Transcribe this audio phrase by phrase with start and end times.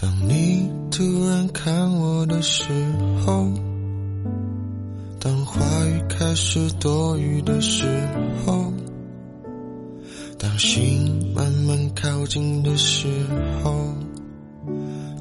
[0.00, 2.64] 当你突然看我的时
[3.22, 3.46] 候，
[5.18, 7.84] 当话语开始多余的时
[8.46, 8.72] 候，
[10.38, 13.08] 当心慢慢靠近的时
[13.62, 13.76] 候，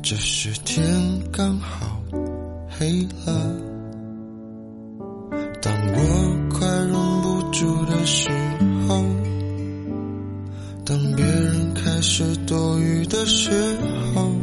[0.02, 0.82] 这时天
[1.30, 2.02] 刚好
[2.70, 3.54] 黑了。
[5.62, 8.30] 当我快忍不住的时
[8.88, 9.04] 候，
[10.86, 13.52] 当别人开始多余的时
[14.16, 14.39] 候。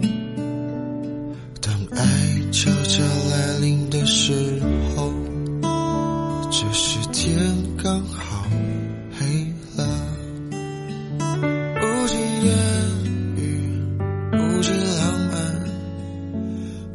[12.47, 12.55] 言
[13.37, 13.41] 语，
[14.33, 15.35] 无尽浪漫，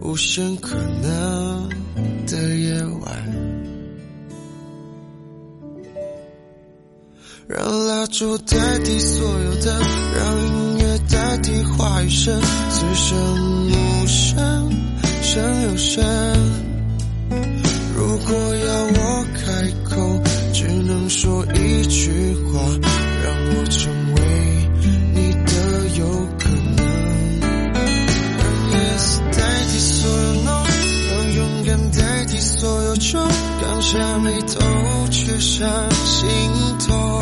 [0.01, 1.69] 无限可能
[2.25, 3.11] 的夜晚，
[7.47, 9.79] 让蜡烛代替所有的，
[10.15, 13.17] 让音乐代替话语声，此生
[13.67, 14.71] 无声。
[15.23, 16.04] 深又深，
[17.95, 19.41] 如果要我开
[19.85, 19.95] 口，
[20.51, 21.60] 只能说一
[31.71, 33.17] 想代替所有酒，
[33.61, 36.29] 刚下眉头，却上心
[36.85, 37.21] 头。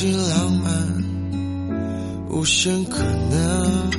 [0.00, 0.72] 是浪漫，
[2.30, 3.90] 无限可能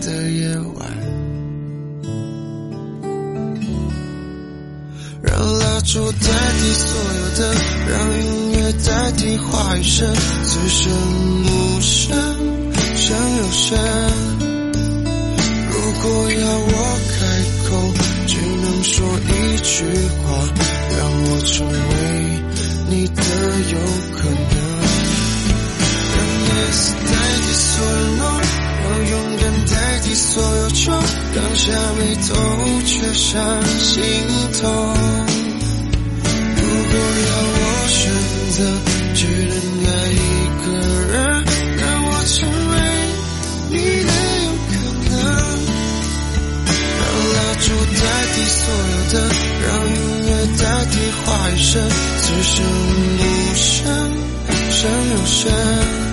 [0.00, 0.84] 的夜晚，
[5.22, 7.54] 让蜡烛代替所有的，
[7.88, 10.12] 让音乐代替话语声，
[10.42, 10.92] 此生
[11.44, 12.10] 无声，
[12.96, 13.78] 声又声。
[15.70, 17.22] 如果要我开
[17.70, 17.70] 口，
[18.26, 19.30] 只能说一
[19.62, 19.84] 句
[20.24, 20.26] 话，
[20.98, 22.25] 让我成为
[30.86, 32.34] 刚下眉头
[32.84, 33.34] 却上
[33.80, 34.04] 心
[34.60, 34.68] 头。
[36.54, 36.94] 如果
[37.26, 37.58] 要我
[37.88, 37.98] 选
[38.52, 38.56] 择，
[39.12, 39.54] 只能
[39.84, 40.14] 爱一
[40.62, 40.66] 个
[41.12, 41.14] 人，
[41.76, 42.38] 让我成
[42.70, 42.74] 为
[43.70, 44.10] 你的。
[44.44, 44.74] 有可
[45.10, 45.12] 能。
[46.98, 47.02] 让
[47.34, 47.64] 蜡烛
[47.96, 48.00] 代
[48.32, 48.58] 替所
[48.92, 49.14] 有的，
[49.66, 50.94] 让音乐代替
[51.24, 51.82] 话语声，
[52.22, 52.54] 此生
[53.18, 53.20] 无
[53.56, 53.84] 声，
[54.70, 54.78] 胜
[55.10, 56.05] 有声。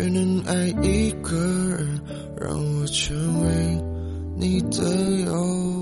[0.00, 1.36] 只能爱一个
[1.76, 2.00] 人，
[2.40, 3.78] 让我成为
[4.34, 4.78] 你的
[5.26, 5.79] 有。